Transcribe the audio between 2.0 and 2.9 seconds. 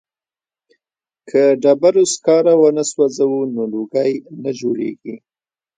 سکاره ونه